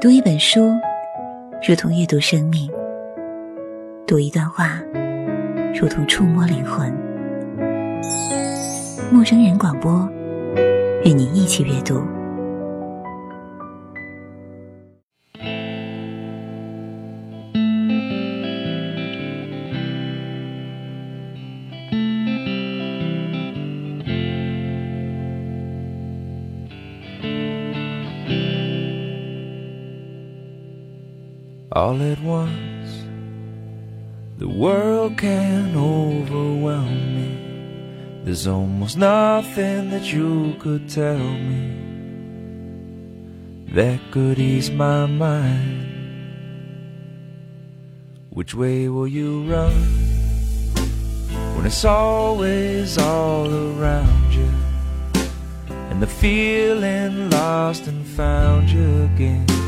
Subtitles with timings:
[0.00, 0.60] 读一本书，
[1.66, 2.70] 如同阅读生命；
[4.06, 4.80] 读一段话，
[5.74, 6.88] 如同触摸灵魂。
[9.10, 10.08] 陌生人广播，
[11.04, 12.00] 与你一起阅读。
[31.78, 33.04] All at once,
[34.36, 38.24] the world can overwhelm me.
[38.24, 41.16] There's almost nothing that you could tell
[41.50, 41.62] me
[43.68, 45.86] that could ease my mind.
[48.30, 49.80] Which way will you run
[51.54, 54.50] when it's always all around you?
[55.90, 59.67] And the feeling lost and found you again.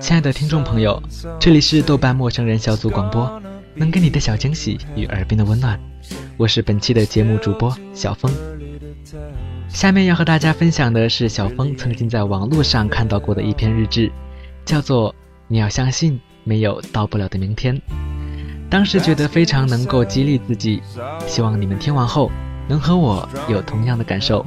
[0.00, 1.00] 亲爱的听众朋友，
[1.38, 3.40] 这里是豆瓣陌生人小组广播，
[3.76, 5.78] 能给你的小惊喜与耳边的温暖，
[6.36, 8.28] 我是本期的节目主播小峰。
[9.68, 14.10] 下面要和大家分享的是小峰曾经在网络上看到过的一篇日志，
[14.64, 15.12] 叫做
[15.46, 17.76] 《你要相信没有到不了的明天》。
[18.68, 20.82] 当时觉得非常能够激励自己，
[21.28, 22.28] 希望你们听完后。
[22.68, 24.44] 能和我有同样的感受。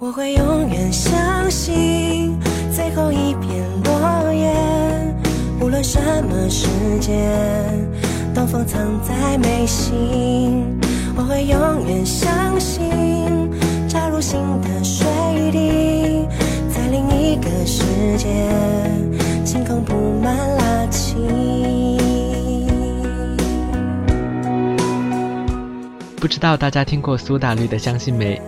[0.00, 1.87] 我会永远相信
[5.78, 6.66] 无论什么时
[6.98, 7.14] 间，
[8.34, 10.76] 东风藏在眉心，
[11.16, 12.82] 我会永远相信，
[13.88, 15.06] 扎入心的水
[15.52, 16.26] 滴，
[16.68, 17.84] 在另一个世
[18.16, 18.26] 界，
[19.44, 21.14] 星空布满垃圾。
[26.16, 28.42] 不知道大家听过苏打绿的《相信》没？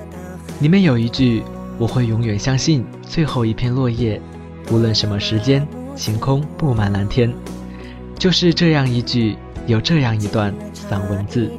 [0.58, 1.44] 里面有一句
[1.78, 4.20] ：“我会永远相信，最后一片落叶，
[4.72, 5.64] 无论什么时间。”
[6.00, 7.30] 晴空布满蓝天，
[8.18, 11.52] 就是这样一句，有这样一段散文字。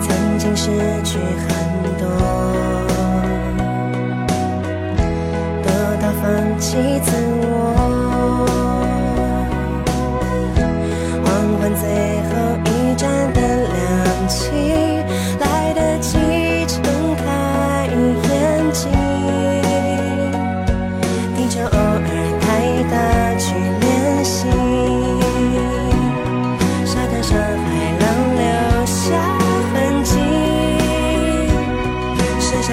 [0.00, 0.70] 曾经失
[1.02, 1.48] 去很
[1.96, 2.06] 多，
[5.64, 6.76] 得到放弃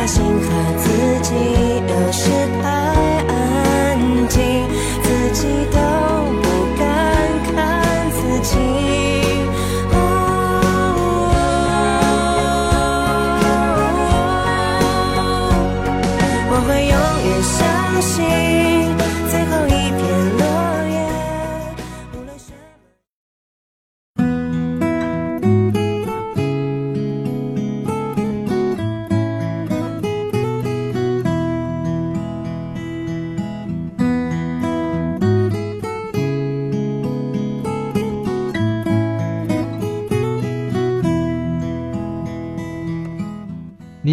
[0.07, 0.87] 心和自
[1.23, 1.33] 己，
[1.87, 2.29] 有时
[2.61, 2.84] 太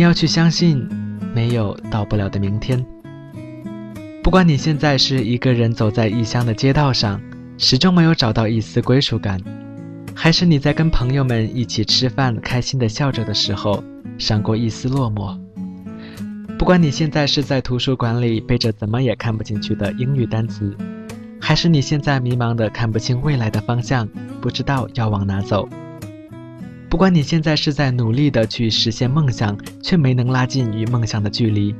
[0.03, 0.87] 要去相信，
[1.35, 2.85] 没有到不了的明天。
[4.23, 7.21] 不管你现在是一个人走在异乡的街道上，
[7.57, 9.41] 始终没有找到一丝归属感，
[10.15, 13.83] 还是你在跟朋友们一起吃饭，开心的笑着的时候，
[14.19, 15.39] 闪过一丝落寞。
[16.59, 20.77] 不管你现在是在图书馆里背着怎么也看不进去的英语单词，
[21.41, 24.09] 还是你现在迷茫的看不清未来的方向，
[24.41, 25.69] 不知道要往哪走。
[26.93, 31.75] 不管你现在是在努力的去实现梦想，却没能拉近与梦想的距离，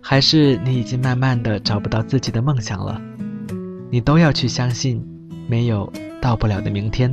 [0.00, 3.02] 还是你已经慢慢的找不到自己的梦想了，
[3.90, 5.04] 你都要去相信，
[5.48, 7.12] 没有到不了的明天。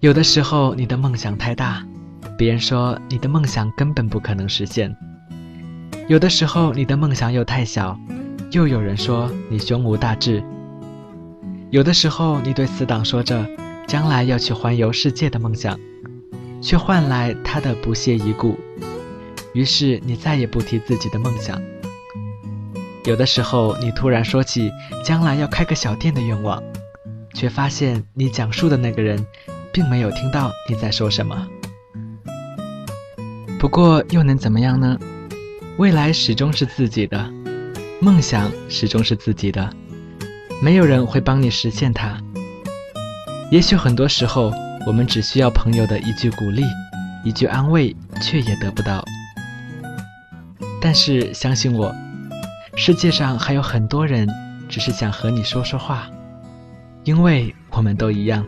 [0.00, 1.86] 有的时候你的梦想太大，
[2.36, 4.90] 别人说你的梦想根本不可能实现；
[6.08, 7.96] 有的时候你的梦想又太小，
[8.50, 10.42] 又有人说你胸无大志；
[11.70, 13.48] 有的时候你对死党说着。
[13.86, 15.78] 将来要去环游世界的梦想，
[16.60, 18.58] 却换来他的不屑一顾。
[19.52, 21.60] 于是你再也不提自己的梦想。
[23.04, 24.70] 有的时候，你突然说起
[25.04, 26.62] 将来要开个小店的愿望，
[27.34, 29.26] 却发现你讲述的那个人，
[29.72, 31.46] 并没有听到你在说什么。
[33.58, 34.98] 不过又能怎么样呢？
[35.76, 37.30] 未来始终是自己的，
[38.00, 39.74] 梦想始终是自己的，
[40.62, 42.22] 没有人会帮你实现它。
[43.52, 44.50] 也许很多时候，
[44.86, 46.64] 我们只需要朋友的一句鼓励，
[47.22, 49.04] 一句安慰，却也得不到。
[50.80, 51.94] 但是相信我。
[52.76, 54.26] 世界上还有很多人，
[54.70, 56.08] 只是想和你说说话，
[57.04, 58.42] 因为我们都一样，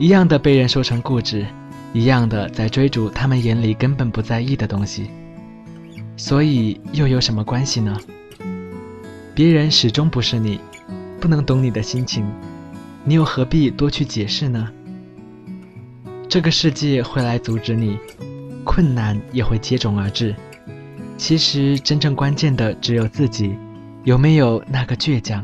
[0.00, 1.46] 一样的被人说成固执，
[1.92, 5.08] 一样的在追逐他们眼里根本不在意的东西，
[6.16, 7.96] 所以又有什么关系呢？
[9.32, 10.58] 别人始终不是你，
[11.20, 12.28] 不能懂你的心情，
[13.08, 14.68] 你又何必多去解释呢？
[16.28, 17.96] 这个世界会来阻止你，
[18.64, 20.36] 困难也会接踵而至。
[21.16, 23.56] 其实，真正关键的只有自己，
[24.04, 25.42] 有没有那个倔强？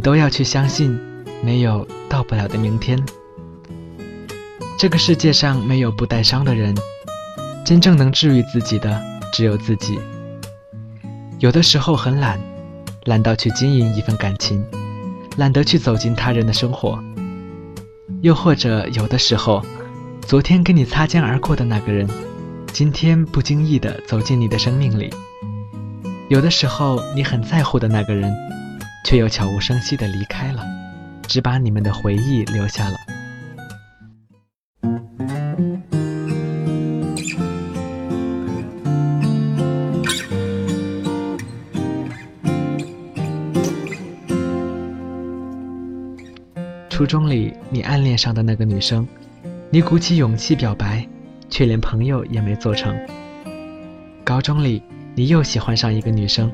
[0.00, 0.98] 都要去相信，
[1.42, 2.98] 没有到不了的明天。
[4.78, 6.74] 这个世界上没有不带伤的人，
[7.64, 9.00] 真正能治愈自己的
[9.32, 9.98] 只有自己。
[11.38, 12.40] 有的时候很懒，
[13.04, 14.64] 懒到去经营一份感情，
[15.36, 16.98] 懒得去走进他人的生活。
[18.22, 19.64] 又或者有的时候，
[20.22, 22.08] 昨天跟你擦肩而过的那个人，
[22.72, 25.12] 今天不经意的走进你的生命里。
[26.28, 28.32] 有的时候你很在乎的那个人。
[29.04, 30.64] 却又悄无声息地离开了，
[31.26, 32.96] 只把你们的回忆留下了。
[46.88, 49.08] 初中里，你暗恋上的那个女生，
[49.70, 51.08] 你鼓起勇气表白，
[51.48, 52.94] 却连朋友也没做成。
[54.22, 54.82] 高中里，
[55.14, 56.52] 你又喜欢上一个女生，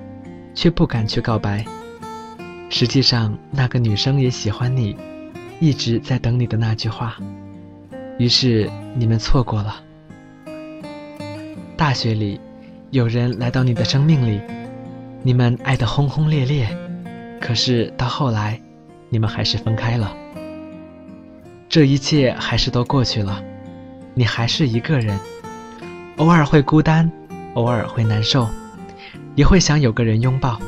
[0.54, 1.64] 却不敢去告白。
[2.68, 4.96] 实际上，那个女生也喜欢你，
[5.60, 7.16] 一直在等你的那句话。
[8.18, 9.82] 于是你们错过了。
[11.76, 12.40] 大学里，
[12.90, 14.40] 有人来到你的生命里，
[15.22, 16.68] 你们爱得轰轰烈烈，
[17.40, 18.60] 可是到后来，
[19.10, 20.14] 你们还是分开了。
[21.68, 23.42] 这一切还是都过去了，
[24.14, 25.18] 你还是一个人，
[26.16, 27.10] 偶尔会孤单，
[27.54, 28.48] 偶尔会难受，
[29.34, 30.58] 也会想有个人拥抱。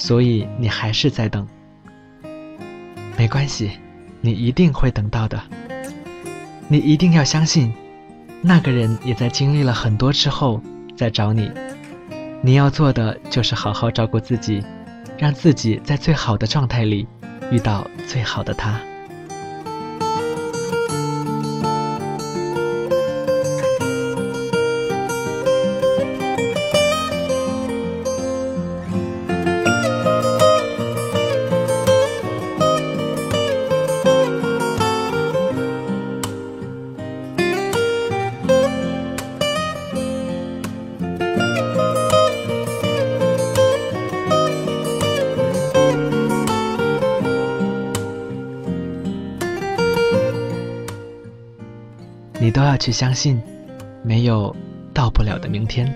[0.00, 1.46] 所以你还是在等，
[3.18, 3.70] 没关系，
[4.22, 5.38] 你一定会等到的。
[6.68, 7.70] 你一定要相信，
[8.40, 10.58] 那个人也在经历了很多之后
[10.96, 11.50] 再找你。
[12.40, 14.62] 你要做的就是好好照顾自己，
[15.18, 17.06] 让自己在最好的状态里
[17.52, 18.80] 遇到最好的他。
[52.40, 53.38] 你都要去相信，
[54.02, 54.56] 没有
[54.94, 55.94] 到不了的明天。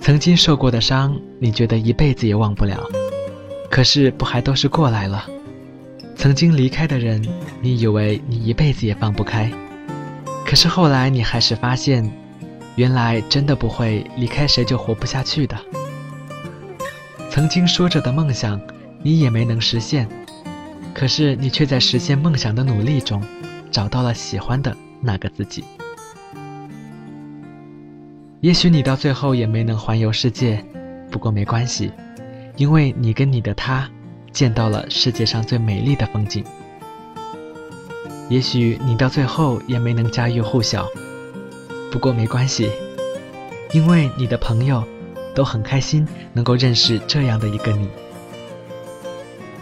[0.00, 2.80] 曾经受过的伤，你觉得一辈子也忘不了，
[3.70, 5.24] 可是不还都是过来了？
[6.16, 7.24] 曾经离开的人，
[7.60, 9.48] 你以为你一辈子也放不开，
[10.44, 12.10] 可是后来你还是发现，
[12.74, 15.56] 原来真的不会离开谁就活不下去的。
[17.30, 18.60] 曾经说着的梦想，
[19.02, 20.08] 你也没能实现。
[20.94, 23.22] 可是你却在实现梦想的努力中，
[23.70, 25.64] 找到了喜欢的那个自己。
[28.40, 30.64] 也许你到最后也没能环游世界，
[31.10, 31.90] 不过没关系，
[32.56, 33.88] 因为你跟你的他，
[34.30, 36.44] 见到了世界上最美丽的风景。
[38.28, 40.86] 也许你到最后也没能家喻户晓，
[41.90, 42.70] 不过没关系，
[43.72, 44.84] 因为你的朋友，
[45.34, 47.88] 都很开心能够认识这样的一个你。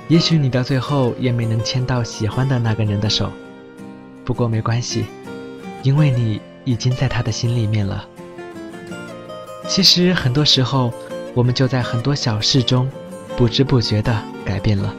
[0.08, 3.30] 也许你到最后也没能牵到喜欢的那个人的手，
[4.24, 5.04] 不过没关系，
[5.82, 8.06] 因为你已经在他的心里面了。
[9.68, 10.92] 其实很多时候，
[11.34, 12.88] 我们就在很多小事中，
[13.36, 14.94] 不知不觉地改变了。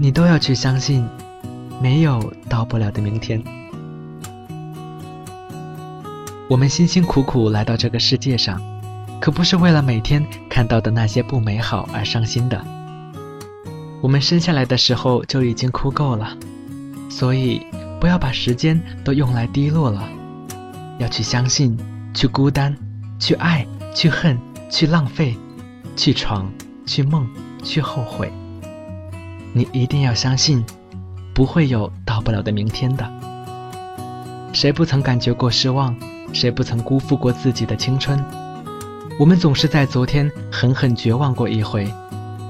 [0.00, 1.04] 你都要去相信，
[1.82, 3.42] 没有到不了的明天。
[6.48, 8.62] 我们辛辛苦苦来到这个世界上，
[9.20, 12.64] 可不是为了每天看到的那些不美好而伤心的。
[14.00, 16.32] 我们生下来的时候就已经哭够了，
[17.10, 17.66] 所以
[18.00, 20.08] 不要把时间都用来低落了。
[21.00, 21.76] 要去相信，
[22.14, 22.76] 去孤单，
[23.18, 24.38] 去爱，去恨，
[24.70, 25.36] 去浪费，
[25.96, 26.48] 去闯，
[26.86, 27.28] 去梦，
[27.64, 28.32] 去后悔。
[29.58, 30.64] 你一定要相信，
[31.34, 33.04] 不会有到不了的明天的。
[34.52, 35.92] 谁不曾感觉过失望？
[36.32, 38.22] 谁不曾辜负过自己的青春？
[39.18, 41.92] 我们总是在昨天狠狠绝望过一回，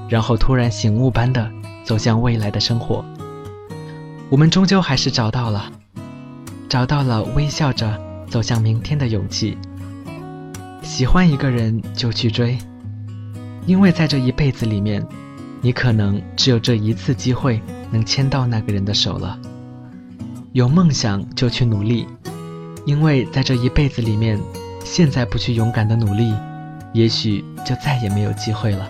[0.06, 1.50] 然后突然醒悟般的
[1.82, 3.02] 走向未来的生活。
[4.28, 5.72] 我们终究还是找到了，
[6.68, 7.98] 找到了微笑着
[8.28, 9.56] 走向明天的勇气。
[10.82, 12.58] 喜欢一个人就去追，
[13.64, 15.02] 因为在这一辈子里面。
[15.60, 17.60] 你可能只有这一次机会
[17.90, 19.38] 能牵到那个人的手了。
[20.52, 22.06] 有梦想就去努力，
[22.86, 24.40] 因为在这一辈子里面，
[24.84, 26.32] 现在不去勇敢的努力，
[26.92, 28.88] 也许就再也没有机会了。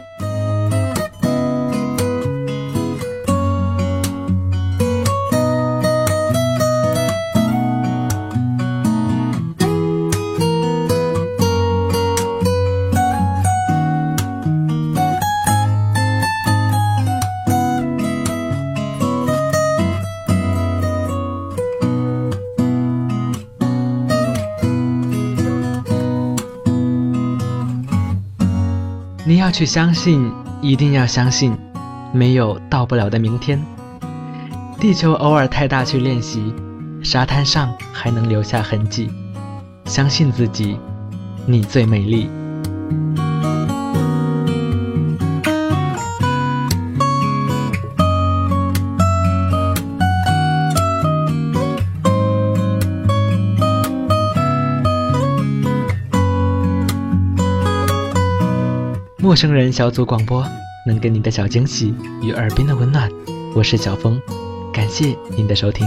[29.38, 30.30] 要去相信，
[30.60, 31.56] 一定要相信，
[32.12, 33.60] 没有到不了的明天。
[34.78, 36.54] 地球偶尔太大去练习，
[37.02, 39.10] 沙滩上还能留下痕迹。
[39.84, 40.78] 相信自己，
[41.46, 42.30] 你最美丽。
[59.28, 60.42] 陌生人小组广播，
[60.86, 63.10] 能给你的小惊喜与耳边的温暖。
[63.54, 64.18] 我是小峰，
[64.72, 65.86] 感谢您的收听。